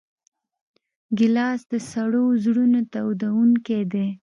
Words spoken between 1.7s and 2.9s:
د سړو زړونو